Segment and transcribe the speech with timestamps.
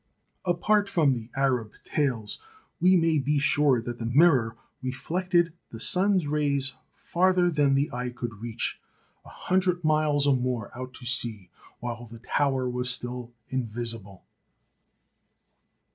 [0.45, 2.39] Apart from the Arab tales,
[2.79, 8.09] we may be sure that the mirror reflected the sun's rays farther than the eye
[8.09, 8.81] could reach,
[9.23, 14.23] a hundred miles or more out to sea, while the tower was still invisible.